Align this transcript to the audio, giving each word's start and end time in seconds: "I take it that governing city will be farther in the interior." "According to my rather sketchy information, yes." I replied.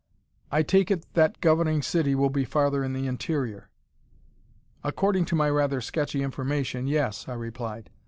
"I 0.51 0.63
take 0.63 0.89
it 0.89 1.05
that 1.13 1.39
governing 1.41 1.83
city 1.83 2.15
will 2.15 2.31
be 2.31 2.43
farther 2.43 2.83
in 2.83 2.93
the 2.93 3.05
interior." 3.05 3.69
"According 4.83 5.25
to 5.25 5.35
my 5.35 5.47
rather 5.51 5.79
sketchy 5.79 6.23
information, 6.23 6.87
yes." 6.87 7.27
I 7.27 7.35
replied. 7.35 7.91